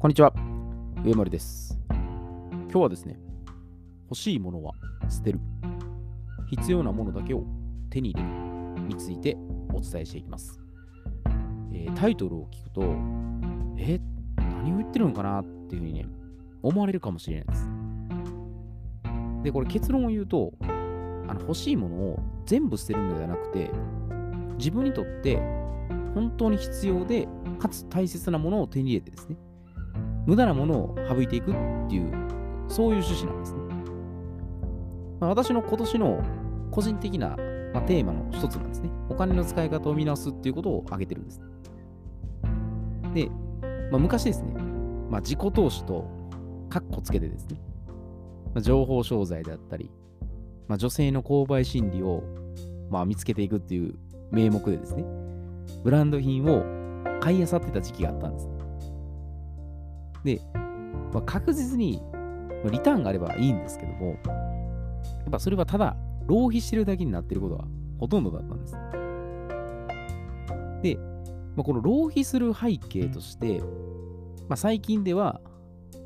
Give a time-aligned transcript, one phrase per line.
[0.00, 0.32] こんにちは、
[1.04, 1.76] 上森です。
[1.90, 3.18] 今日はですね、
[4.04, 4.72] 欲しいものは
[5.08, 5.40] 捨てる。
[6.46, 7.42] 必要なものだけを
[7.90, 8.28] 手に入れ
[8.80, 9.36] るについて
[9.74, 10.60] お伝えしていきます。
[11.72, 12.82] えータイトルを聞くと、
[13.76, 14.00] え、
[14.36, 15.40] 何を言ってるのかな？
[15.40, 16.06] っていうふうにね、
[16.62, 17.68] 思われるかもしれないです。
[19.42, 23.72] で、これ結論を言うと、あの欲しいものを全部捨てるのではなくて、
[24.58, 25.38] 自分にとって
[26.14, 27.26] 本当に必要で、
[27.58, 29.36] かつ大切なものを手に入れてですね、
[30.28, 31.54] 無駄なものを省いていくっ
[31.88, 32.12] ていう、
[32.68, 33.60] そういう趣旨なんですね。
[35.20, 36.22] まあ、私の今年の
[36.70, 37.28] 個人的な、
[37.72, 38.90] まあ、テーマの一つなんですね。
[39.08, 41.40] お金の使い方を見直すっていうことを挙げてるんです。
[43.14, 43.30] で、
[43.90, 44.52] まあ、昔ですね、
[45.08, 46.06] まあ、自己投資と
[46.68, 47.58] カッコつけてですね、
[48.54, 49.90] まあ、情報商材であったり、
[50.66, 52.22] まあ、女性の購買心理を、
[52.90, 53.94] まあ、見つけていくっていう
[54.30, 55.06] 名目でですね、
[55.82, 56.66] ブランド品を
[57.18, 58.57] 買い漁ってた時期があったんです。
[60.24, 60.40] で、
[61.12, 62.02] まあ、確実に
[62.70, 64.12] リターンがあればいいんですけども、や
[65.28, 67.64] っぱそれはただ浪費してるだけになってることが
[67.98, 68.72] ほとんどだったんです。
[70.82, 70.96] で、
[71.56, 73.60] まあ、この浪費する背景として、
[74.48, 75.40] まあ、最近では、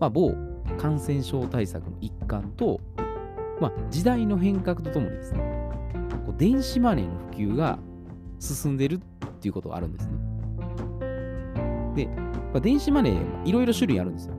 [0.01, 0.35] まあ、某
[0.79, 2.81] 感染症対策の一環と、
[3.61, 5.41] まあ、時代の変革とともにですね、
[6.27, 7.79] こう電子マネーの普及が
[8.39, 8.99] 進んでるっ
[9.41, 10.13] ていうことがあるんですね。
[11.95, 12.09] で、
[12.53, 14.35] まあ、電子マネー、いろいろ種類あるんですよ。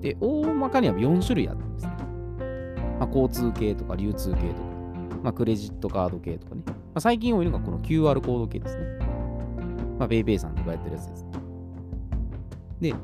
[0.00, 1.92] で、大まかには4種類あるんですね。
[2.98, 4.52] まあ、交通系とか流通系とか、
[5.22, 6.62] まあ、クレジットカード系とかね。
[6.66, 8.84] まあ、最近多いのがこの QR コード系ですね。
[9.98, 11.24] まあ、ペイペイさんとかやってるやつです。
[11.24, 11.30] ね
[12.80, 13.00] で、ま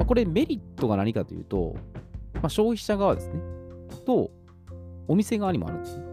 [0.00, 1.74] あ、これメリットが何かというと、
[2.34, 3.34] まあ、消費者側ですね。
[4.06, 4.30] と、
[5.08, 6.04] お店側にもあるんですね。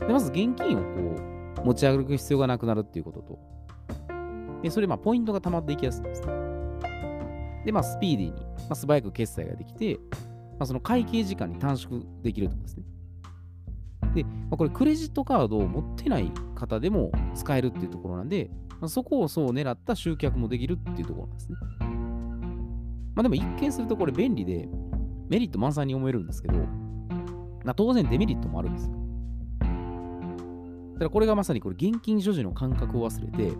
[0.00, 3.38] でまず現金をこう持ち歩く必要がなくなるっていうことと、
[4.62, 6.52] でそれまあポイントが溜まっていきやすいんですね。
[7.64, 9.98] で、まあ、スピーディーに、まあ、素早く決済ができて、
[10.58, 12.84] まあ、その会計時間に短縮できるってことですね。
[14.14, 18.50] で、まあ、これクレジットカードを持ってない方でも使えるっていうところなんで、
[18.80, 21.56] まあ、そこをそう狙った集客もできるっていうところなんですね。
[23.14, 24.66] まあでも一見するとこれ便利で
[25.28, 28.94] メリット満載に思えるんですけど、まあ、当然デメリットもあるんですよ。
[30.94, 33.54] だからこれがまさにこれ現金所持の感覚を忘れて、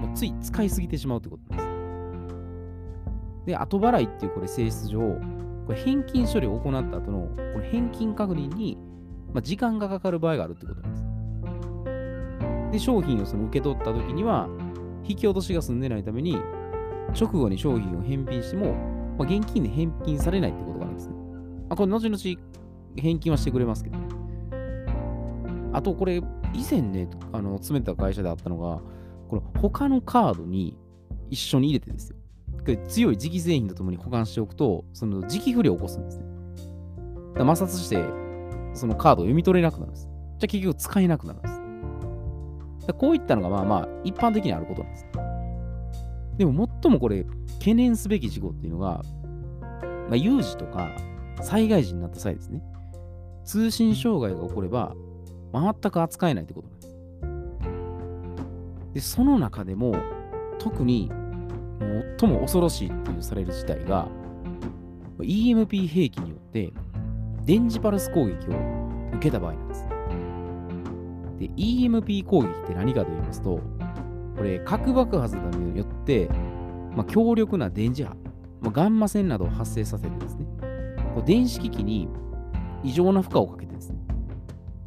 [0.00, 1.68] もうつい使いすぎてしまうってことです。
[3.46, 4.98] で、後払いっていうこれ性質上、
[5.66, 8.78] これ返金処理を行った後のこの返金確認に、
[9.32, 11.08] まあ、時間がかかる場合があるってことなんです。
[12.72, 14.48] で、商品をその受け取った時には、
[15.04, 16.36] 引き落としが済んでないために、
[17.18, 18.74] 直後に商品を返品しても、
[19.18, 21.14] まあ、現金で返金されないってことがあるんですね。
[21.68, 22.18] まあ、これ後々
[22.96, 24.06] 返金はしてくれますけど、ね、
[25.72, 26.22] あとこれ、以
[26.70, 28.80] 前ね、あの、詰めた会社であったのが、
[29.28, 30.76] この他のカードに
[31.30, 32.16] 一緒に入れてですよ。
[32.88, 36.24] 強い磁気製品とともに保管しておくと、その磁気不良を起こすんですね。
[37.34, 38.04] だ摩擦して、
[38.74, 40.06] そのカードを読み取れなくなるんです。
[40.06, 40.12] じゃ
[40.44, 42.86] あ結局使えなくなるんです。
[42.86, 45.06] だこういったのがまあまあ一般的にあることなんです。
[46.36, 47.24] でも最もこれ
[47.58, 49.02] 懸念すべき事故っていうのが、
[50.08, 50.90] まあ、有事とか
[51.42, 52.62] 災害時になった際ですね。
[53.44, 54.94] 通信障害が起これば
[55.52, 56.77] 全く扱えないってことなんです。
[58.92, 59.94] で、その中でも
[60.58, 61.10] 特に
[62.18, 64.08] 最も恐ろしいっていうされる事態が
[65.18, 66.72] EMP 兵器によって
[67.44, 69.88] 電磁パルス攻撃を受けた場合なんです。
[71.38, 73.60] で、EMP 攻撃って何かと言いますと、
[74.36, 76.28] これ核爆発などによって、
[76.94, 78.14] まあ、強力な電磁波、
[78.60, 80.46] まあ、ガンマ線などを発生させてですね、
[81.14, 82.08] こう電子機器に
[82.84, 83.98] 異常な負荷をかけてですね、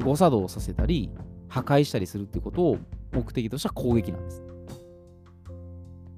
[0.03, 1.11] 誤作動させたり、
[1.47, 2.77] 破壊したりするってことを
[3.13, 4.43] 目的とした攻撃なんです。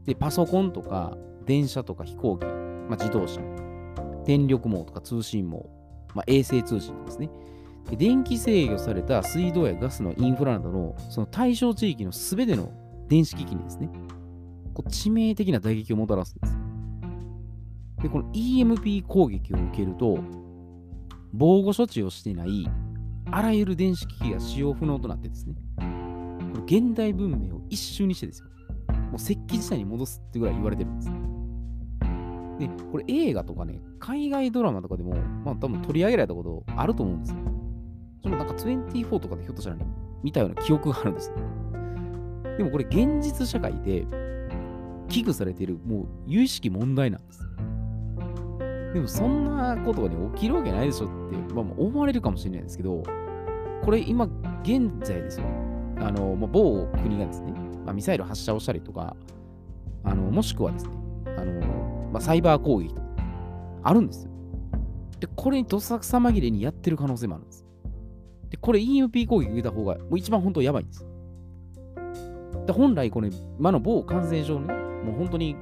[0.06, 3.42] で、パソコンとか電車とか飛行機、まあ、自動車、
[4.26, 5.70] 電力網とか通信網、
[6.14, 7.30] まあ、衛星通信ですね。
[7.90, 12.72] で電気制御された水道やガスのインフラなどのその対象地域のすべての
[13.10, 13.90] 電子機器にですね、
[14.74, 16.58] こう致命的な打撃をもたらすんです。
[18.04, 20.18] で、この EMP 攻撃を受けると、
[21.34, 22.70] 防護処置をしていない
[23.32, 25.56] あらゆる電子機器が使用不能となってですね、
[26.66, 28.48] 現代文明を一瞬にしてですよ、
[28.96, 31.12] もう石器時代に戻すってぐらい言われてるんです。
[32.60, 35.16] で、これ映画とかね、海外ドラマとかでも、
[35.46, 37.38] まあ多分取り上げられたことあると思うんですよ。
[38.24, 39.86] そのなんか24とかでひょっとしたらね、
[40.24, 41.36] 見たような記憶があるんですよ。
[42.58, 44.06] でもこれ現実社会で
[45.10, 47.42] 危惧されているもう有意識問題なんです。
[48.94, 53.02] でもそんなことがね、起きるわけないでしょって、まあ、思われるかもしれないですけど、
[53.84, 54.30] これ今
[54.62, 55.48] 現在ですよ。
[55.98, 57.52] あの、まあ、某国がですね、
[57.86, 59.16] まあ、ミサイル発射をしたりとか、
[60.04, 60.92] あのもしくはですね、
[61.38, 63.08] あのまあ、サイバー攻撃とか
[63.84, 64.32] あるんですよ。
[65.20, 67.66] で、これにどさくさ紛れにやってる可能性もあるんです。
[68.50, 71.06] で、これ EMP 攻撃受けた方がもう一番本当やばいんです。
[72.66, 73.30] で本来これ、
[73.60, 75.56] 今の某感染症ね、もう本当に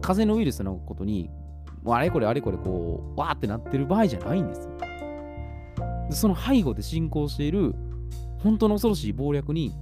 [0.00, 1.30] 風邪のウイルスのことに、
[1.82, 4.72] もうあれこれあれこれこう、わーってなってる場合じゃないんですよ。
[6.08, 7.74] でその背後で進行している
[8.42, 9.72] 本当の恐ろしい謀略に、や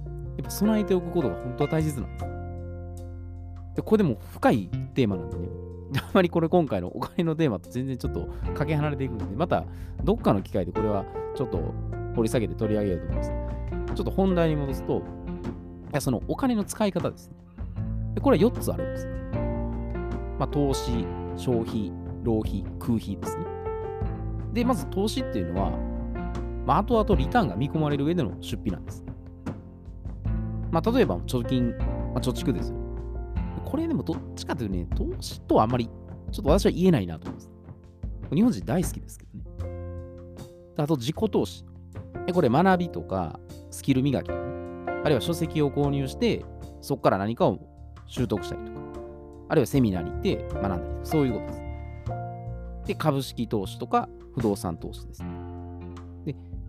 [0.41, 2.25] っぱ備えておくことが本当は大切なんです。
[3.75, 5.49] で、これでも深いテーマなんでね、
[5.99, 9.65] あまりこれ今回のお金のテーマと全然ちょっとかけ離れていくので、また
[10.03, 11.05] どっかの機会でこれは
[11.35, 11.73] ちょっと
[12.15, 13.31] 掘り下げて取り上げようと思います。
[13.95, 15.01] ちょっと本題に戻すと、い
[15.93, 17.35] やそのお金の使い方ですね。
[18.15, 19.07] でこれは4つあるんです。
[20.41, 21.05] まあ、投資、
[21.37, 21.91] 消費、
[22.23, 23.45] 浪費、空費ですね。
[24.53, 25.71] で、まず投資っていうのは、
[26.71, 29.03] まあ、後々リターンが見込まれる上での出費なんです。
[30.71, 31.83] まあ、例えば貯金、ま
[32.15, 32.77] あ、貯蓄ですよ。
[32.77, 32.81] ね
[33.65, 35.89] これでもどっちかというとね、投資とはあんまり、
[36.31, 37.51] ちょっと私は言えないなと思います。
[38.33, 39.73] 日本人大好きですけどね。
[40.77, 41.65] あと自己投資。
[42.33, 43.37] これ学びとか
[43.69, 44.35] スキル磨き、ね、
[45.03, 46.45] あるいは書籍を購入して、
[46.79, 47.59] そこから何かを
[48.07, 48.79] 習得したりとか、
[49.49, 51.61] あるいはセミナーに行って学んだりとか、そういうことです。
[52.87, 55.21] で、株式投資とか不動産投資です。
[55.21, 55.25] で、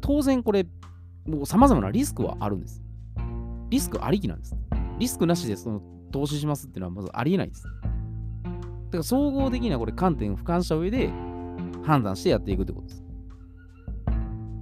[0.03, 0.67] 当然これ、
[1.27, 2.83] もう様々なリスクはあるんです。
[3.71, 4.55] リスクありきなんです。
[4.99, 5.81] リスクなしでその
[6.13, 7.65] 投資しますっていうのはまずありえないです。
[7.65, 11.09] だから総合的なこれ観点を俯瞰した上で
[11.83, 13.05] 判断してやっていくってことです。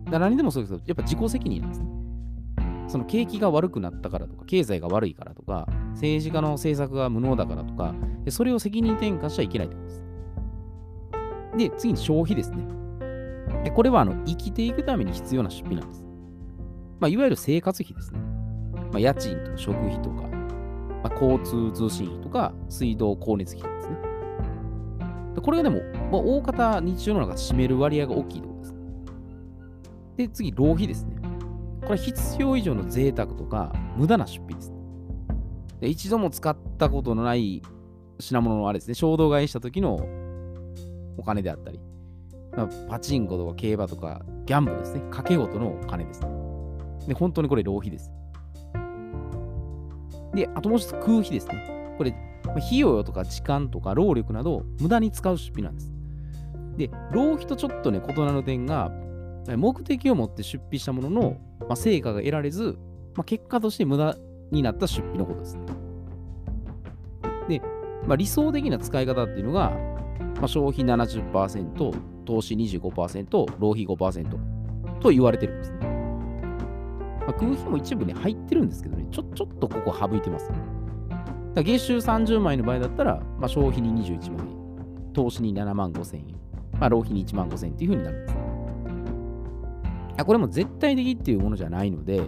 [0.04, 1.87] だから何でもそうですけど、やっぱ自己責任なんですね。
[2.88, 7.94] その景気が悪くなったからとか、経済が悪いからとか、政治家の政策が無能だからとか、
[8.28, 10.04] それを責任転嫁しちゃいけないってことです。
[11.56, 12.80] で、次に消費ですね。
[13.65, 16.05] でこれはあの生きていくために必要な出費なんです。
[16.99, 18.21] まあ、いわゆる生活費ですね。
[18.93, 20.23] まあ、家賃とか食費とか、
[21.03, 23.97] まあ、交通通信費とか、水道光熱費ですね。
[25.35, 25.81] でこれがでも、
[26.11, 28.75] まあ、大方日常の中で占める割合が大きいところです。
[30.17, 31.17] で、次、浪費ですね。
[31.87, 34.73] これ必要以上の贅沢とか、無駄な出費です。
[35.81, 37.62] で一度も使ったことのない
[38.19, 39.99] 品物のあれですね、衝動買いした時の
[41.17, 41.81] お金であったり、
[42.89, 46.29] パチンコとか競馬とか、ギャンブルですね、賭け事のお金ですね。
[47.09, 48.11] で、本当にこれ浪費です。
[50.35, 51.95] で、あともう一つ空費ですね。
[51.99, 52.15] これ、
[52.57, 55.93] 費用とか時間とか労力など無駄に使う出費なんです。
[56.77, 58.91] で、浪費とちょっとね、異なる点が、
[59.57, 62.79] 目的を持って出費したものの、まあ、成果が得られず、
[63.15, 64.17] まあ、結果として無駄
[64.51, 65.59] になった出費のことです。
[67.49, 67.61] で、
[68.07, 69.73] まあ、理想的な使い方っていうのが、
[70.40, 71.94] まあ、消費70%、
[72.25, 74.38] 投資25%、浪費5%
[75.00, 75.78] と言われてるんですね。
[77.20, 80.58] まあ、空費も一部ね、入ってるんですけどね、ちょちょっとここ省いてますね。
[81.54, 86.26] だ月収30万円の場合だったら、まあ、消費に21万円、投資に7万5千円、
[86.78, 88.40] まあ、浪費に1万5千円っていう風になるんですね。
[90.25, 92.20] これも絶対的っていうものじゃないので、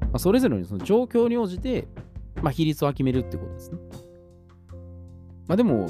[0.00, 1.86] まあ、それぞれのその状況に応じて、
[2.42, 3.78] まあ、比率を決めるってことですね。
[5.48, 5.86] まあでも、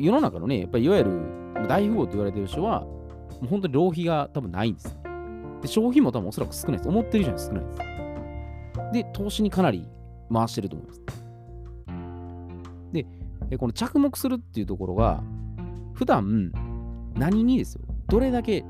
[0.00, 1.20] 世の中のね、やっぱりいわゆる
[1.68, 2.98] 大富豪と言われてる人は、も
[3.44, 4.98] う本当に浪費が多分ないんです。
[5.62, 6.88] で、消費も多分おそらく少ないです。
[6.88, 7.78] 思ってる以上に少ないです。
[8.92, 9.86] で、投資にかなり
[10.32, 11.00] 回してると思います。
[13.50, 15.22] で、この着目するっていうところが、
[15.92, 16.52] 普段
[17.14, 18.64] 何にですよ、どれだけ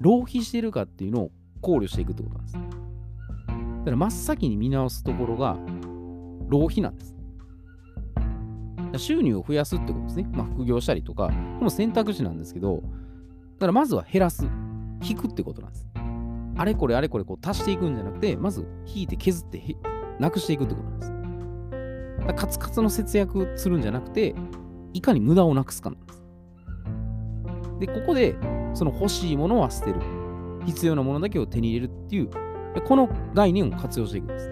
[0.00, 1.30] 浪費してるかっていうのを
[1.60, 2.54] 考慮していくってことなんです。
[2.54, 5.58] だから真っ先に見直すところが
[6.48, 7.16] 浪費なんです。
[8.98, 10.28] 収入を増やすってことですね。
[10.32, 14.46] まあ、副業したりとか、この選択肢なんですけど、だからまずは減らす、
[15.02, 15.88] 引くってことなんです。
[16.56, 19.76] あれこれあれこれこう足していくんじゃなくて、まず引いて削って
[20.18, 21.06] なくしていくってことなんで
[22.20, 22.26] す。
[22.26, 24.34] だカツカツの節約するんじゃなくて、
[24.92, 26.22] いかに無駄をなくすかなんです。
[27.80, 28.36] で、ここで、
[28.74, 30.00] その欲しいものは捨てる。
[30.66, 32.30] 必要なものだけを手に入れるっていう、
[32.86, 34.51] この概念を活用していくんです。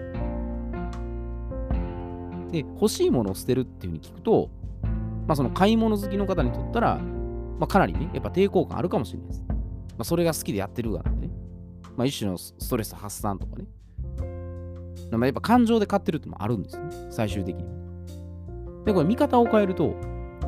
[2.51, 4.49] で、欲しいものを捨てるっていうふうに聞くと、
[5.27, 9.45] まあ、その買い物好きの方にとったら、まあ、かなりね、やっぱ抵抗感あるかもしれないです。
[9.47, 9.55] ま
[9.99, 11.29] あ、それが好きでやってるからね。
[11.95, 13.65] まあ、一種のストレス発散とかね。
[15.11, 17.63] まあ、やっぱ感情で買ってるってもあるんですよね、最終的に。
[18.85, 19.93] で、これ見方を変えると、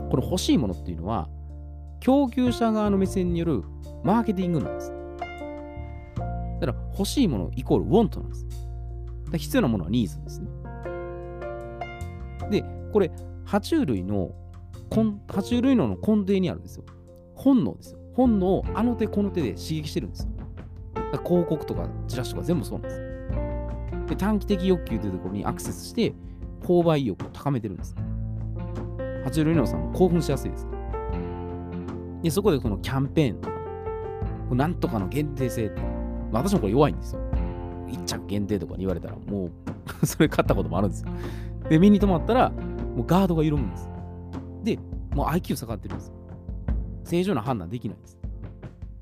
[0.10, 1.30] これ欲しいものっていうのは、
[2.00, 3.64] 供給者側の目線による
[4.04, 4.92] マーケティングなんです。
[6.60, 8.48] だから欲しいものイコールウォントなんです。
[9.38, 10.48] 必要なものはニーズですね。
[12.50, 13.12] で、これ、
[13.46, 14.32] 爬虫類の、
[14.90, 16.84] 爬虫類脳の根底にあるんですよ。
[17.36, 18.00] 本能ですよ。
[18.14, 20.30] 本能をあの手この手で刺激してるんですよ。
[21.26, 24.10] 広告とかチラシとか全部そうなんです。
[24.10, 26.14] で短期的欲求というところにアクセスして、
[26.62, 27.96] 購買意欲を高めてるんです。
[29.26, 30.68] 爬虫類のさんも興奮しやすいです。
[32.22, 35.82] で、そこでこのキャンペーンとか、なんとかの限定性って、
[36.32, 37.22] 私もこれ弱いんですよ。
[37.88, 39.50] 1着限定とかに言われたら、も
[40.02, 41.10] う それ買ったこともあるんですよ。
[41.70, 43.90] で、目に留まったら、もうガードが緩むんです。
[44.64, 44.80] で、
[45.16, 46.12] もう IQ 下がってるんです。
[47.04, 48.20] 正常な判断できないんです。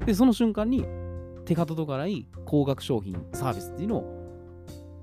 [0.06, 0.86] で、その瞬間に
[1.46, 4.22] 手が届かない高額商品、サービスっていうのを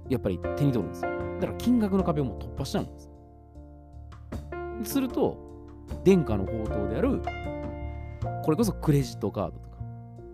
[0.09, 1.11] やっぱり手に取るんですよ。
[1.41, 2.99] だから金額の壁をもう突破しちゃうんで
[4.85, 4.93] す。
[4.93, 5.37] すると、
[6.05, 7.21] 殿下の宝刀である、
[8.45, 9.79] これこそクレジットカードとか、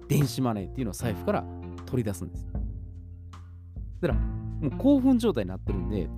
[0.09, 1.45] 電子マネーっていうのを財布から
[1.87, 2.47] 取り出すんです。
[4.01, 6.09] だから、もう興奮状態になってるんで、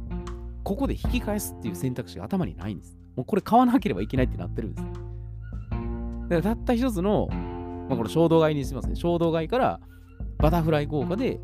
[0.66, 2.98] ここで引き返すっていう選択肢が頭にないんです。
[3.14, 4.88] もうこれ買わなければいけないってなってるんです。
[6.28, 7.28] だからたった一つの、
[7.88, 8.96] まあ、これ衝動買いにしますね。
[8.96, 9.78] 衝動買いから
[10.38, 11.38] バタフライ効果で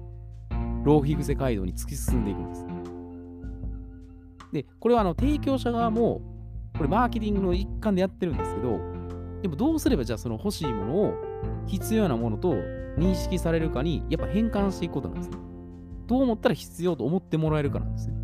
[0.85, 2.67] 浪費癖街道に突き進んでいくんです。
[4.51, 6.21] で、これはあの提供者側も、
[6.77, 8.81] これマーケティングの一環でやってるんですけど、
[9.41, 11.15] でもどうすればじゃあその欲しいものを
[11.69, 12.55] 必要なものと
[12.99, 15.37] 認識されるかにやっぱ変換していくことなんですね。
[16.09, 18.22] どう思ったら必要と思ってもらえるかなんですね。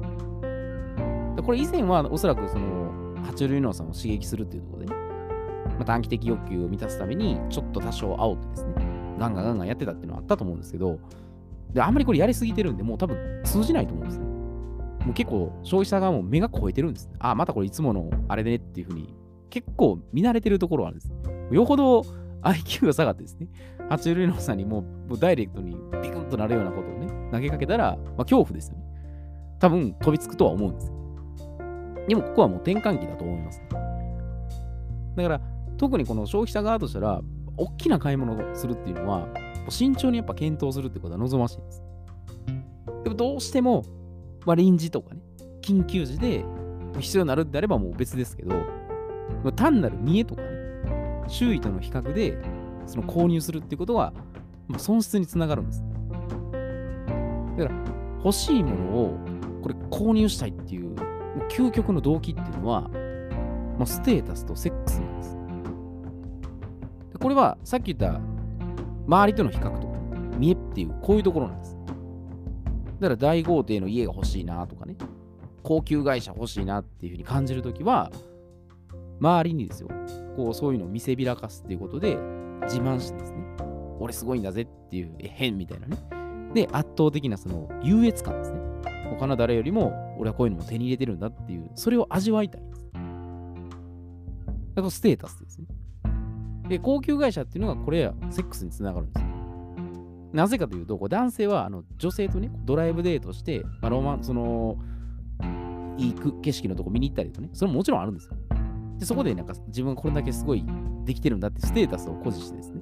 [1.49, 2.93] これ以前はおそらくその
[3.25, 4.97] 爬虫類脳さんを刺激するっていうところでね、
[5.65, 8.75] まあ、短期的欲求を満たすためにちょっと多少煽ってですね、
[9.19, 10.99] ガンガンガンガンやってたっていうのはあったと思うんですけど、
[11.73, 14.27] で、あんまりこれやりすぎてるんで、もう多分通じないと思うんですね。
[14.27, 17.09] もう結構消費者側も目が超えてるんです。
[17.19, 19.15] あ、またこれいつものあれでねっていうふうに、
[19.49, 21.11] 結構見慣れてるところはあるんです。
[21.51, 22.03] よほど
[22.43, 23.49] IQ が下がってですね、
[23.89, 28.85] 爬虫類のさんにもうダイレクトにビクンとなるようなことをね、投げかけたら、まあ、恐怖ですよね。
[29.59, 30.98] 多分飛びつくとは思うんです。
[32.09, 33.63] でもここはもう転換期だと思います、
[35.17, 35.41] だから、
[35.77, 37.21] 特にこの消費者側としたら、
[37.57, 39.29] 大きな買い物をするっていうのは、
[39.69, 41.83] 慎重にやっぱ検討するってことは望ましいです。
[43.05, 43.85] でもどうしても、
[44.47, 45.21] まあ、臨時とかね、
[45.61, 46.45] 緊急時で
[46.99, 48.65] 必要になるんであればもう別ですけど、ま
[49.51, 50.49] あ、単なる見栄とかね、
[51.29, 52.39] 周囲との比較で
[52.87, 54.13] その購入するってことは、
[54.67, 55.85] まあ、損失につながるんです。
[57.59, 57.85] だから、
[58.25, 59.19] 欲しいものを
[59.63, 60.95] これ購入したいっていう、
[61.49, 62.89] 究極の動機っていうのは、
[63.79, 65.37] まあ、ステータスとセックスなんです。
[67.13, 68.21] でこれはさっき言った
[69.07, 69.99] 周りとの比較とか、
[70.39, 71.79] 見えっていう、こういうところなんです。
[73.01, 74.97] だから大豪邸の家が欲しいなとかね、
[75.63, 78.11] 高級会社欲しいなっていうふうに感じるときは、
[79.21, 79.89] 周りにですよ、
[80.37, 82.17] こうそういうのを見せびらかすっていうことで
[82.63, 83.39] 自慢してですね、
[83.99, 85.97] 俺すごいんだぜっていう変みたいなね。
[86.55, 88.68] で、圧倒的なその優越感ですね。
[89.11, 92.87] 他の誰よりも俺はこういうのも手に入れてるんだっていう、それを味わいたいんです。
[94.75, 95.67] だからステータスですね。
[96.69, 99.29] で、高級会社っていうのがこれやセックスにつながるんですよ。
[100.33, 104.77] なぜかというと、こう男性はあの女性とね、ドライブデートして、まあ、ロマン、その、
[105.97, 108.37] いい景色のとこ見に行ったりとかね、それももちろんあるんですよ。
[108.99, 110.65] で、そこでなんか自分がこれだけすごい
[111.05, 112.81] できてるんだってステータスを誇示してですね。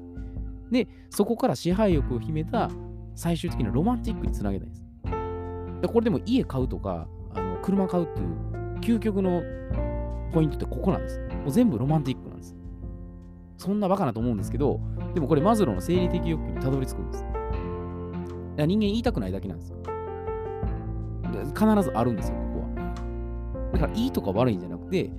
[0.70, 2.70] で、そこから支配欲を秘めた
[3.14, 4.85] 最終的なロマンティックにつなげたいんです。
[5.86, 8.28] でこれでも家買うとか、あの車買うっていう
[8.80, 9.42] 究極の
[10.32, 11.20] ポイントってここなんです。
[11.20, 12.56] もう全部ロマンティックなんです。
[13.56, 14.80] そんなバカなと思うんですけど、
[15.14, 17.24] でもこれマズローの生理的欲求にたどり着くんです。
[18.56, 19.76] 人間言いたくないだけなんですよ。
[21.54, 23.70] 必ずあるんですよ、ここは。
[23.72, 25.12] だからいいとか悪いんじゃなくて、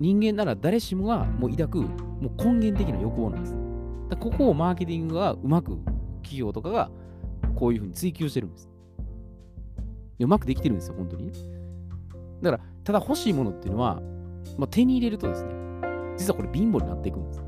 [0.00, 3.56] 人間なら誰しもがもう抱くもう根源的な欲望なんです。
[4.10, 5.78] だここをマーケティングがうまく
[6.22, 6.90] 企業とかが
[7.54, 8.69] こういうふうに追求してるんです。
[10.24, 11.32] うまくできてるんですよ、本当に。
[12.42, 14.00] だから、ただ欲しいものっていうのは、
[14.58, 15.50] まあ、手に入れるとですね、
[16.16, 17.40] 実はこれ貧乏になっていくんです。
[17.40, 17.42] い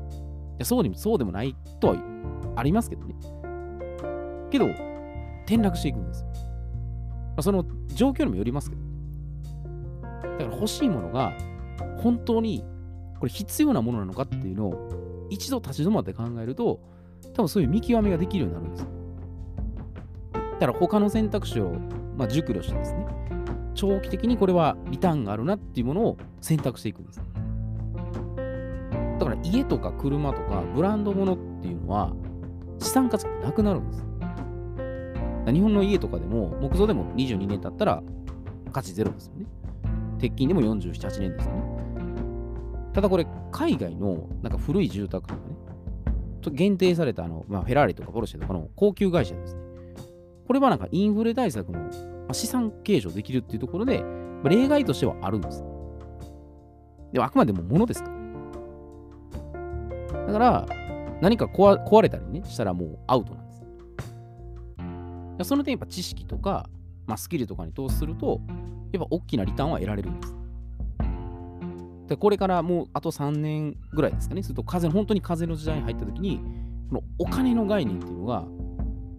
[0.59, 1.95] やそうでもそうでもないとは
[2.55, 3.15] ありますけどね。
[4.51, 4.67] けど、
[5.45, 6.27] 転落していくんですよ。
[6.33, 6.39] ま
[7.37, 8.87] あ、その状況にもよりますけど、ね
[10.37, 11.33] だから欲しいものが
[12.01, 12.63] 本当に
[13.19, 16.79] これ必要なものなのかっていうのを一度立ち止まって考えると、
[17.33, 18.87] 多分そういう見極めができるようになるんです。
[20.33, 21.75] だから他の選択肢を、
[22.17, 23.05] まあ、熟慮してですね、
[23.75, 27.21] 長期的にこれはリターンがあるなっていうものを選択していくんです。
[29.19, 32.13] だから家とか車とかブランド物っていうのは
[32.79, 34.05] 資産価値がなくなるんです。
[35.51, 38.01] 日本の家とかでも木造でも22年経ったら
[38.71, 39.45] 価値ゼロですよね。
[40.19, 41.63] 鉄筋でも47、8年ですよね。
[42.93, 45.55] ただこれ海外のなんか古い住宅とかね、
[46.51, 49.62] 限定されたあの、まあ、フェラーリとかポルシェとかの高級会社ですね。
[50.47, 51.89] これはなんかインフレ対策の
[52.33, 54.03] 資産計上できるっていうところで、
[54.43, 55.63] 例外としてはあるんです。
[57.11, 58.09] でもあくまでも物ですか
[60.13, 60.27] ら。
[60.27, 60.65] だから、
[61.21, 63.47] 何か壊れたりね、したらもうアウトなん
[65.37, 65.49] です。
[65.49, 66.69] その点、やっぱ知識とか、
[67.07, 68.41] まあ、スキルとかに投資すると、
[68.91, 70.35] やっぱ大きなリターンは得られるんです。
[72.07, 76.41] でこれからもうあと3年ぐらいですかね、すると風本当に風の時代に入った時に、
[76.89, 78.45] このお金の概念っていうのが、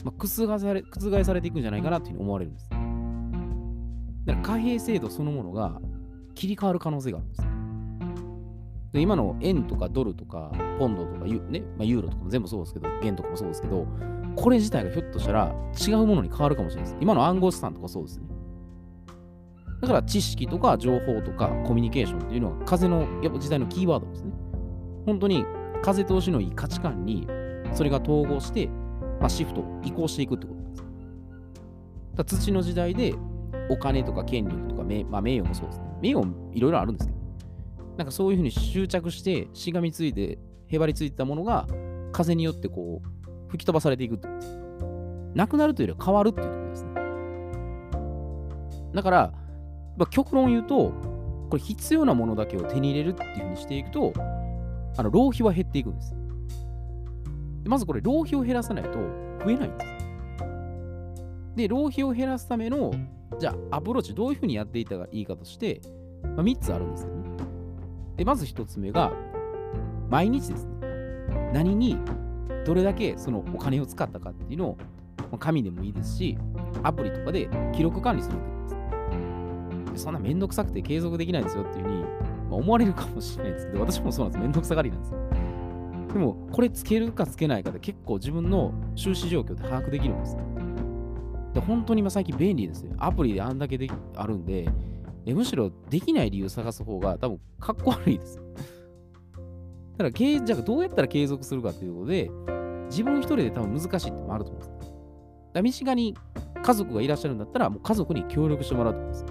[0.04, 2.68] まあ、覆され覆されていくんじゃないかなというふうに思われるんです。
[2.68, 2.76] だ
[4.34, 5.80] から貨幣制度そのものが
[6.34, 7.42] 切り替わる可能性があるんです。
[8.92, 13.86] で今の円とかドルとかポンドとかユ,、ねまあ、ユーロとかも全部そうですけど、元とかもそうですけど、
[14.36, 15.54] これ自体がひょっとしたら
[15.86, 16.96] 違うものに変わるかもしれないです。
[17.00, 18.26] 今の暗号資産とかそうですね。
[19.80, 24.32] だから知識とか情報とかコミュニケーションっていうのは風のやっぱ時代のキーワードですね。
[25.06, 25.44] 本当に
[25.82, 27.26] 風通しのいい価値観に
[27.72, 28.70] それが統合して、
[29.20, 30.84] まあ、シフト、移行していくってことなんです。
[32.16, 33.14] だ土の時代で
[33.68, 35.84] お金とか権力とか名,、まあ、名誉もそうですね。
[36.00, 37.18] 名誉もいろいろあるんですけど、
[37.96, 41.66] なんかそういうふうに執着してしがみついてへばりついたものが
[42.12, 43.08] 風によってこう
[43.48, 44.58] 吹き飛ばされていくってことです。
[45.34, 46.94] なくなるというよりは変わるっていうところですね。
[48.94, 49.32] だから、
[49.96, 50.92] まあ、極論言うと、
[51.50, 54.12] これ必要なものだけを手に入れるっていうふうにしていくと、
[54.96, 56.14] あの浪費は減っていくんです。
[57.68, 58.98] まずこれ、浪費を減らさないと
[59.44, 59.86] 増えないんです。
[61.56, 62.92] で、浪費を減らすための、
[63.38, 65.80] じゃあアプローチどういうふうにやっていたらいいかとして、
[66.22, 67.14] まあ、3つあるんですよね。
[68.16, 69.12] で、まず1つ目が、
[70.08, 70.72] 毎日ですね、
[71.52, 71.98] 何に
[72.66, 74.78] どれだけそのお金を使ったかっていうのを
[75.34, 76.38] ま、紙でもいいですし、
[76.82, 82.08] アプリとかで記録管理するってことですそんなめんどくさくて継続できないんですよっていうふうに、ま
[82.52, 84.42] あ、思われるかもしれないですけど、私もそうなんです。
[84.42, 85.23] めんどくさがりなんですよ。
[86.14, 90.36] でも、これつけるかつけないかで結構自分の収支状況って把握できるんです。
[91.54, 92.92] で本当に今最近便利ですよ。
[92.98, 94.68] アプリであんだけであるんで、
[95.26, 98.36] えむしろできない理由探す方が多分かっこ悪いです。
[98.36, 98.42] だ
[99.98, 102.30] から、じゃあどうやったら継続するかということで、
[102.90, 104.92] 自分一人で多分難しいってもあると思うんです。
[105.52, 106.16] だ身近に
[106.62, 109.24] 家族がいらっしゃるんだったら、もう家族に協力してもらうと思うんです。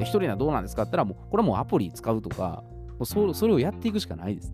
[0.00, 4.52] 一人はどうなんですかって言ったら、もうこれはもうアプリ使うとか、もうそそれをやっていくしかないです。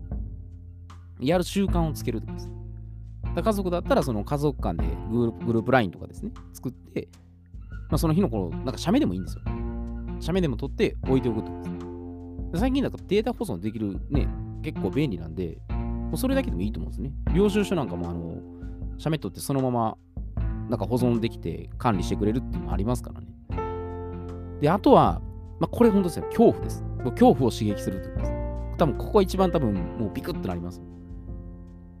[1.23, 2.49] やる習慣をつけるとかです。
[3.41, 7.07] 家族だったら、その家族間でグルグループ LINE とかですね、作って、
[7.89, 9.41] まあ、その日の頃、なんか写メでもいいんですよ。
[10.19, 11.69] 写メでも撮って置いておくとかです。
[11.71, 11.79] ね
[12.55, 14.27] 最近だとデータ保存できるね、
[14.61, 17.11] 結構便利なんで、もうそれだけでもいいと思うんですね。
[17.33, 18.37] 領収書なんかも、あの、
[18.97, 19.97] 写メ撮ってそのまま、
[20.69, 23.27] なんか保存できて管理してくれるっていうのもありますからね。
[24.61, 25.21] で、あとは、
[25.59, 26.25] まあ、これ本当ですよ。
[26.25, 26.83] 恐怖です。
[27.03, 28.77] 恐怖を刺激するということです。
[28.77, 30.81] 多分、ここが一番多分、もうビクッとなります。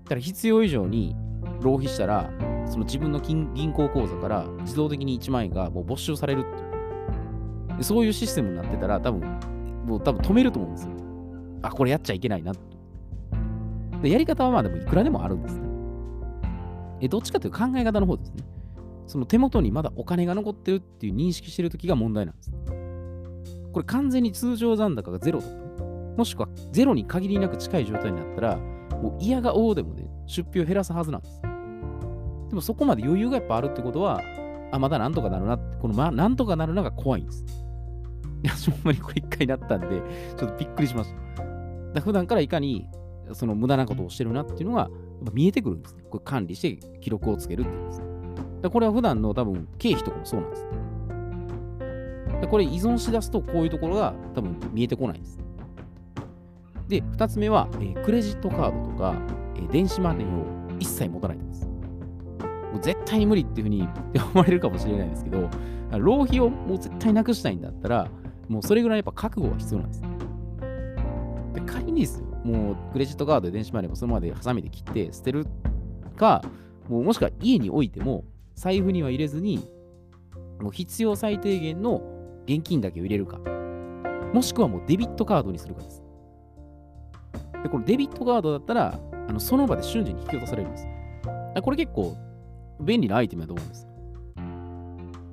[0.03, 1.15] だから必要以上に
[1.61, 2.29] 浪費したら、
[2.65, 7.83] その自分の銀行口座から自動的に1万円がもう没収されるっていう。
[7.83, 9.21] そういうシステムになってたら、多分、
[9.85, 10.91] もう多分止めると思うんですよ。
[11.61, 12.53] あ、これやっちゃいけないな
[14.01, 15.67] でやり方はまあでもいくらでもあるんですね。
[17.01, 18.43] え、どっちかというと考え方の方ですね。
[19.07, 22.51] その手元にまだお金が残ってるっていう認識してるときが問題なんです。
[23.71, 25.53] これ完全に通常残高がゼロとか、
[26.17, 28.59] もしくはゼロに限りなく近い状態になったら、
[29.03, 31.41] もう嫌がおでもね、出費を減らすはずなんです。
[31.41, 34.21] でもそこまで余裕がやっぱあるってことは、
[34.71, 37.43] あ、まだなんとかなるなって、このま、なんとかなるのが怖いんです。
[38.43, 40.01] いや、ほんまにこれ一回なったんで、
[40.37, 41.43] ちょっとびっくりしました。
[41.93, 42.87] だ普段からいかに
[43.33, 44.89] その無駄なことをしてるなっていうのが
[45.33, 46.03] 見えてくるんですね。
[46.09, 48.01] これ管理して記録をつけるっていうんです。
[48.61, 50.67] だこれは普段の多分経費とかもそうなんです。
[52.41, 55.42] でこれ依存しだすとこういうところが多分見えてこないんです。
[56.87, 59.15] で、2つ目は、えー、クレジットカードとか、
[59.55, 60.45] えー、電子マネーを
[60.79, 61.65] 一切持たないんです。
[61.65, 63.87] もう絶対に無理っていうふうに
[64.33, 65.49] 思われるかもしれないですけど、
[65.91, 68.07] 浪費をもう絶対なくしたいんだったら、
[68.47, 70.01] もうそれぐらいやっぱ覚悟が必要なんです。
[71.53, 75.45] で仮にですよ、もうクレジットカード電子マネーをそのままでハサミで切って捨てる
[76.15, 76.43] か、
[76.89, 79.59] もうもしくは家に置いても財布には入れずに、
[80.59, 82.01] もう必要最低限の
[82.45, 83.39] 現金だけを入れるか、
[84.33, 86.02] もしくはもうデビットカードにするかです。
[87.63, 90.87] で、このデビットカードだったら、あのその場で瞬時に引き落とされるんです。
[91.61, 92.15] これ結構
[92.81, 93.85] 便利なアイテムだと思うんです。
[93.85, 94.43] だか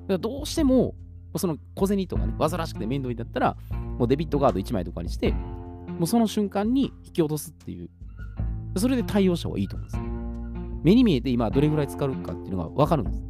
[0.07, 0.95] らどうしても、
[1.35, 3.57] その小銭とかね、煩わしくて面倒になったら、
[3.97, 7.89] もうデビットカード1枚とかにして、もうその瞬間に引き落とすっていう、
[8.77, 10.21] それで対応した方がいいと思うんです。
[10.83, 13.23] 目に見えて今どれぐらい使うかっていうのが分かるんです。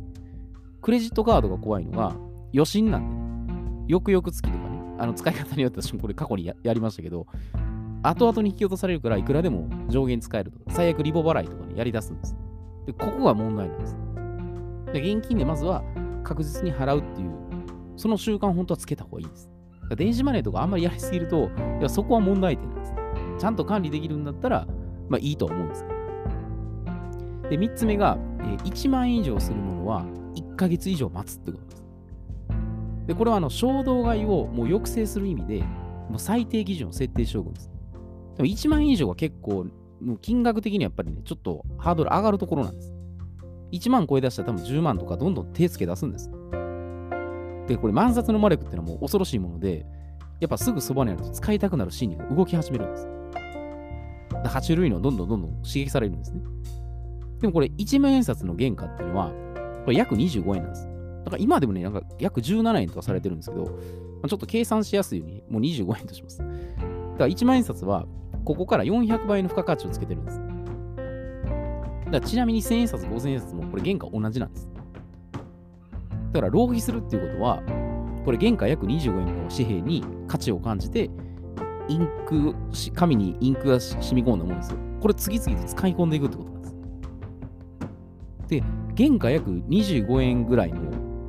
[0.82, 2.16] クレジットカードが怖いのが
[2.54, 7.28] 余震なんで、ね、よくよく付きとかね、あの使い方によって私もこれ過去にやりましたけど、
[8.04, 10.60] 後々に引き落とされるからいくらでも上限使えると。
[10.70, 12.36] 最悪リボ払いとかにやり出すんです。
[12.86, 13.96] で、ここが問題なんです。
[14.94, 15.84] で、現金でまずは
[16.24, 17.32] 確実に払うっていう、
[17.98, 19.50] その習慣本当はつけた方がいいです。
[19.96, 22.94] 電子マネーとかあんまりやりすぎると、いやそこは問題点なんです。
[23.40, 24.68] ちゃんと管理できるんだったら、
[25.10, 25.90] まあいいとは思うんですけ
[27.44, 27.50] ど。
[27.50, 31.86] で、3つ目が、えー、1万円以上するものは1ヶ月以上待つってことです。
[33.08, 35.60] で、これはあの衝動買いをもう抑制する意味で、
[36.10, 37.71] もう最低基準を設定しておくんです。
[38.42, 39.68] でも1万円以上は結構、
[40.02, 42.92] もう金額的にやっぱりね、ちょっとハードル上がるところなんです。
[43.72, 46.32] 1万超え出したら多分10万とかどんどん手つけ出すんです。
[47.68, 49.86] で、これ万札の魔力っていうのはもう恐ろしいもので、
[50.40, 53.06] やっぱすぐそばにあると使いたくなる心理が動き始めるんです。
[54.42, 56.42] で爬虫類のどんどんどんどん刺激されるんですね。
[57.42, 59.32] でもこれ1万円札の原価っていうのは、
[59.86, 60.88] これ約25円なんです。
[61.26, 66.40] だから今でもね、なんか約17円とかされてるんですけど、ちょっと計算しやすいように、もう25円とします。
[66.40, 66.52] だか
[67.20, 68.08] ら1万円札は、
[68.46, 70.42] ここから400倍の付加価値をつけてるんです。
[72.12, 74.70] だちなみに1000円札、5000円札もこれ原価同じなんです。
[76.34, 77.62] だから浪費するっていうことは、
[78.26, 81.10] これ原価約25円の紙幣に価値を感じて、
[81.88, 82.56] インク、
[82.94, 84.78] 紙にインクが染み込んだものですよ。
[85.02, 86.76] これ次々と使い込んでいくってことなんです。
[88.48, 88.64] で、
[88.98, 90.80] 原価約25円ぐらいの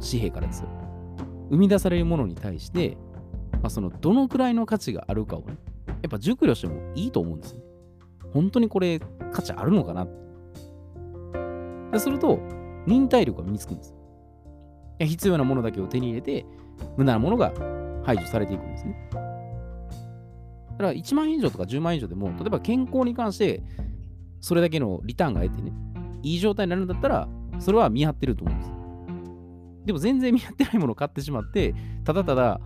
[0.00, 0.68] 紙幣からですよ。
[1.50, 2.96] 生み出されるものに対して、
[3.54, 7.60] まあ、そのどのくらいの価値があるかをね、やっぱ熟慮してもいいと思うんですね。
[8.32, 9.00] 本当にこれ
[9.32, 10.06] 価値あるのかな
[11.92, 12.38] ですると、
[12.86, 13.94] 忍耐力が身につくんです。
[14.98, 16.46] 必要なものだけを手に入れて、
[16.96, 17.52] 無駄なものが
[18.02, 18.96] 排除されていくんですね。
[19.12, 19.18] だ
[20.78, 23.62] から1万円以上とか10万円以上でも、例えば健康に関して、
[24.40, 25.72] それだけのリターンが得てね、
[26.22, 28.72] いい状態になるんだったら、それは見張ってると思うんです。
[29.86, 32.60] でも全然見張ってないものを買ってしまって、ただただ、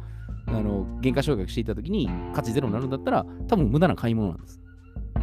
[0.46, 4.60] あの、原価償却していたときに価値ゼロになるんだったら、多分無駄な買い物なんです。
[5.18, 5.20] い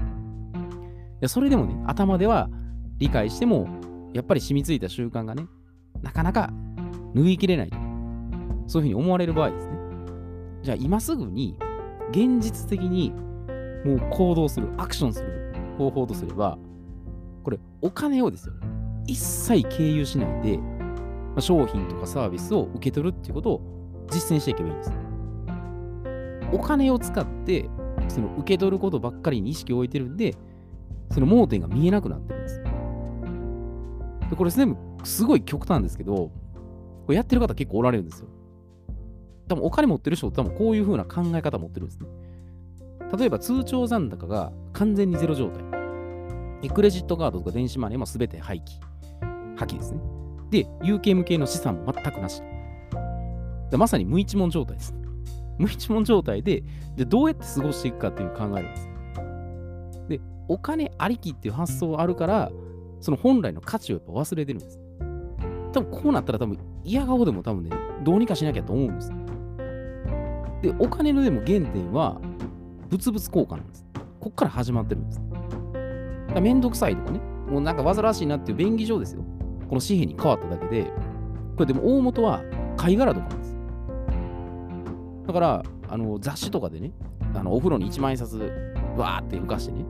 [1.21, 2.49] やそれでもね、頭では
[2.97, 3.67] 理解しても、
[4.13, 5.47] やっぱり染みついた習慣がね、
[6.01, 6.51] なかなか
[7.15, 7.77] 拭いきれないと。
[8.67, 9.73] そういうふうに思われる場合ですね。
[10.62, 11.57] じゃあ今すぐに
[12.12, 13.12] 現実的に
[13.86, 16.57] もう行動する、アクションする方法とすれば、
[17.43, 18.53] これお金をですよ、
[19.05, 20.59] 一切経由しないで、
[21.39, 23.62] 商品とかサービスを受け取るっていうことを
[24.09, 25.02] 実践していけばいいんです。
[26.53, 27.69] お金を使って
[28.07, 30.35] その受け取ることばっかりに意識を置いてるんで、
[31.11, 32.63] その盲点が見えなくなってるんです。
[34.29, 36.31] でこれ全部すごい極端ですけど、こ
[37.09, 38.27] れやってる方結構おられるんですよ。
[39.47, 42.07] 多分お金持ってる人って多分こういう風な考え方持ってるんですね。
[43.17, 45.63] 例えば通帳残高が完全にゼロ状態。
[46.69, 48.79] クレジットカードとか電子マネーも全て廃棄。
[49.57, 49.99] 破棄ですね。
[50.49, 52.41] で、有形無形の資産も全くなし。
[53.77, 54.95] まさに無一文状態です。
[55.57, 56.63] 無一文状態で、
[56.95, 58.89] でどうやって過ごしていくかっていうのを考えるんです。
[60.09, 62.51] で、お金ありきっていう発想あるから、
[62.99, 64.79] その本来の価値をやっぱ忘れてるんです。
[65.73, 67.71] 多分こうなったら多分嫌顔でも多分ね、
[68.03, 69.11] どうにかしなきゃと思うんです。
[70.61, 72.19] で、お金のでも原点は
[72.89, 73.85] 物々交換なんです。
[74.19, 75.21] こっから始まってるんです。
[76.33, 79.23] だめんどくさいとかね、もうなんか煩わしいなっていう便宜上ですよ。
[79.67, 80.83] この紙幣に変わっただけで、
[81.55, 82.41] これでも大元は
[82.77, 83.42] 貝殻とかなんです。
[85.27, 86.91] だから、あの雑誌とかでね、
[87.33, 88.33] あのお風呂に1万円札
[88.97, 89.86] わーって浮かしてね、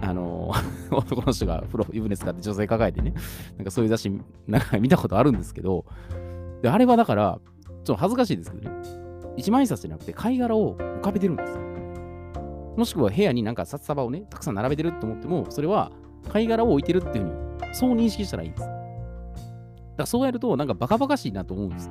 [0.00, 0.52] あの
[0.90, 3.14] 男の人が風呂、湯船使って女性抱えてね、
[3.56, 4.12] なんかそういう雑誌
[4.46, 5.84] なんか見たことあるんですけど、
[6.62, 8.76] であれはだから、ちょっと恥ずかしいですけどね、
[9.36, 11.60] 一万円札じゃなくて貝殻を浮かべてるんですよ。
[12.76, 15.90] もしくは部屋になんか札束をね、たくさん並べてると思っても、それは
[16.28, 18.62] 貝殻を置いてるっていうふうに、そう認識したらいいんです。
[18.62, 18.74] だか
[19.98, 21.90] らそうやると、なんかバカバカしいなと思うんです。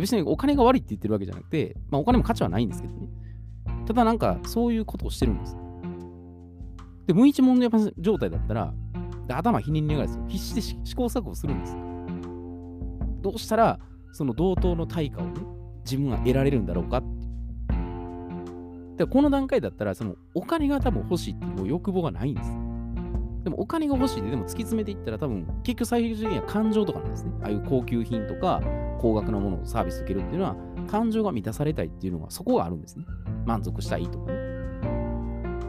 [0.00, 3.08] 別にお金が悪いって言ってるわけじゃなくて、まあお金も価値はないんですけどね。
[3.86, 5.56] ただなんかそういうことをしてるんです。
[7.06, 8.74] で、無一文の状態だったら、
[9.26, 10.24] で頭ひねりながらですよ。
[10.28, 11.76] 必死で試行錯誤するんです。
[13.22, 13.78] どうしたら、
[14.12, 15.40] その同等の対価をね、
[15.84, 17.18] 自分は得られるんだろうかって。
[18.98, 22.67] でこの段階だったら、そのお金が多分欲しいっていう欲望がないんです。
[23.44, 27.32] でもお金が欲しいで、でも突き詰めていったら多分結局最終的には感情とかなんですね。
[27.42, 28.60] ああいう高級品とか
[29.00, 30.56] 高額なものをサービス受けるっていうのは
[30.88, 33.04] 感情が満たされたいっていうのがそこがあるんですね。
[33.46, 34.38] 満足したいとかね。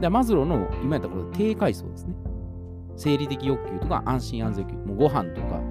[0.02, 2.16] でマズローの今やったこれ低階層ですね。
[2.96, 5.62] 生理的欲求とか安心安全欲求、もうご飯とか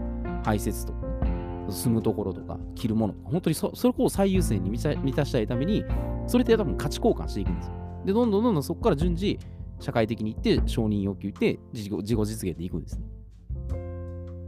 [0.44, 5.84] 排泄とか、ね、住むところとか着るものとか、本当にそそこを最優先に満たしたいために、
[6.26, 7.72] それって多分価値交換していくんですよ。
[8.06, 9.38] で、どんどんどんどんそこから順次、
[9.80, 13.06] 社会的にいって、承認欲求って自己、自己実現でいくんですね。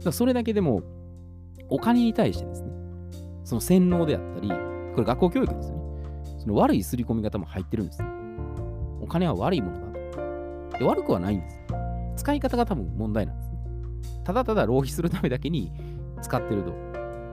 [0.03, 0.81] だそれだけでも、
[1.69, 2.71] お金に対してですね、
[3.43, 4.55] その洗脳であったり、こ
[4.97, 5.81] れ学校教育ですよね。
[6.39, 8.03] その悪い刷り込み方も入ってるんです、
[9.01, 9.87] お金は悪いものだ
[10.71, 10.79] と。
[10.79, 11.59] で悪くはないんです。
[12.17, 13.57] 使い方が多分問題なんです、ね。
[14.23, 15.71] ただただ浪費するためだけに
[16.21, 16.73] 使ってると、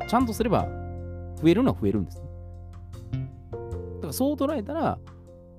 [0.06, 0.66] ちゃんとすれば
[1.36, 2.28] 増えるのは増えるんです、ね。
[3.96, 4.98] だからそう捉えたら、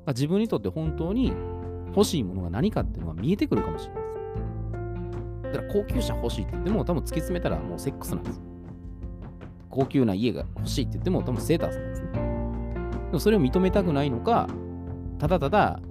[0.07, 1.33] 自分にとって本当に
[1.99, 5.53] 欲しいものが何かっていうのが見えてくるかもしれないです。
[5.53, 8.41] だから高級車欲しいって言っても多分突き詰めたらもうセックスなんです。
[9.69, 12.09] 高級な家が欲しいって言っても多分セータースなんですね。
[12.13, 12.19] で
[13.13, 14.47] もそれを認めたくないのか、
[15.17, 15.81] ただただ、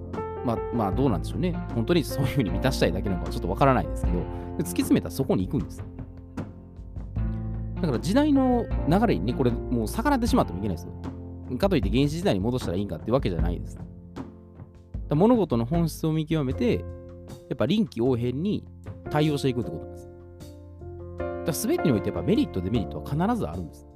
[0.43, 1.51] まあ、まあ、どうなんでしょうね。
[1.75, 4.17] 本当にそういうふうに満たしたいだけなのかちょっとわからないですけど、
[4.57, 5.83] 突き詰めたらそこに行くんです。
[7.75, 11.57] だから時代の流れにね、これもう逆らってしまってもいけないですよ。
[11.57, 13.77] かといって原始時代に戻したらいいんかってわけじゃないです。
[15.15, 16.83] 物事の本質を見極めて、や
[17.53, 18.65] っぱ臨機応変に
[19.09, 21.65] 対応していくってことなんです。
[21.65, 23.87] だ全てにおいてやっぱメリット、デメリットは必ずあるんです。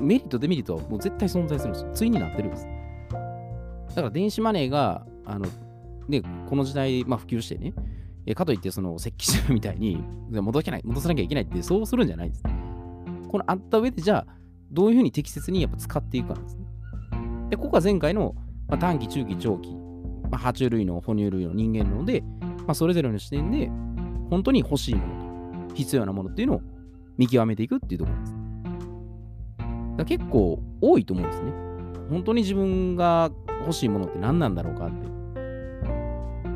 [0.00, 1.92] メリット、デメリットはもう絶対存在するんですよ。
[1.94, 2.66] 対になってるんです。
[3.88, 5.46] だから電子マネーが、あの、
[6.08, 7.72] ね、この時代、まあ、普及してね、
[8.26, 12.42] えかといってその石器時みたいに戻けない戻さなきゃいけないってそうするんじゃないんです。
[13.28, 14.34] このあった上でじゃあ
[14.70, 16.66] どういうふうに適切にやっぱ使っていくかなんですね。
[17.50, 18.34] で、ここは前回の、
[18.72, 19.68] まあ、短期、中期、長期、
[20.30, 23.66] まあ、爬虫類の哺乳類の人間ので、まあ、それぞれの視点で
[24.30, 26.62] 本当に欲しいものと必要なものっていうのを
[27.18, 28.34] 見極めていくっていうところです。
[29.98, 31.52] だ結構多いと思うんですね。
[32.08, 33.30] 本当に自分が
[33.60, 35.06] 欲しいものって何なんだろうかって。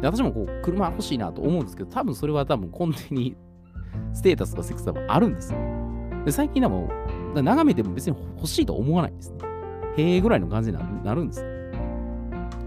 [0.01, 3.37] で私もこう車欲しいなと思うんですけど、多分それは多分根底に
[4.15, 5.59] ステータスとかセクス多分あるんですよ。
[6.25, 6.89] で最近でも
[7.35, 9.37] 眺めても別に欲しいと思わないんですね。
[9.99, 11.56] へえぐらいの感じになるんです。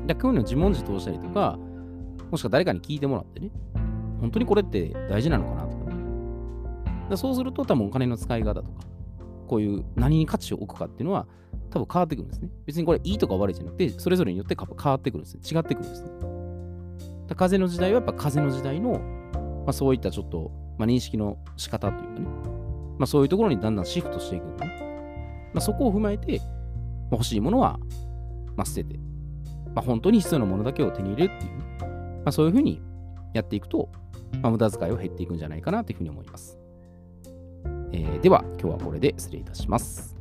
[0.09, 1.57] でこういうの自問自答したりとか、
[2.31, 3.51] もしくは誰かに聞いてもらってね、
[4.19, 8.69] 本当にこれって大事なのかなとか、ね、だそうすると多分お金の使い方とか、
[9.47, 11.27] こういう何に価値を置くかっていうのは
[11.69, 12.49] 多分変わってくるんですね。
[12.65, 15.41] 別にこれいいとか悪いじゃなくて、それぞれによって変わってくるんですね。
[15.45, 16.09] 違ってくるんですね。
[17.35, 22.25] 風の時代はやっぱ風の時代の、まあ、そういったちょっと、まあ、認識の仕方というかね、
[22.97, 25.49] まあ、そういうところにだんだんシフトしていくんでね。
[25.53, 26.39] まあ、そこを踏まえて、
[27.11, 27.79] ま、欲しいものは、
[28.55, 28.99] まあ、捨てて、
[29.75, 31.51] まあ、本当に必要なものだけを手に入れるっていう、
[32.23, 32.81] まあ、そういうふうに
[33.33, 33.89] やっていくと、
[34.41, 36.57] まあ、無駄遣いを減っていくんじゃないかなというふうに思います。
[37.91, 40.18] えー、では、今日はこれで失礼いたします。